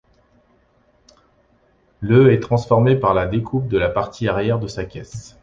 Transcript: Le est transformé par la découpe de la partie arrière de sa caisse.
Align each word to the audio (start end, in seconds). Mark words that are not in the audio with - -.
Le 1.99 2.33
est 2.33 2.39
transformé 2.39 2.95
par 2.95 3.13
la 3.13 3.27
découpe 3.27 3.67
de 3.67 3.77
la 3.77 3.87
partie 3.87 4.27
arrière 4.27 4.57
de 4.57 4.65
sa 4.65 4.83
caisse. 4.83 5.37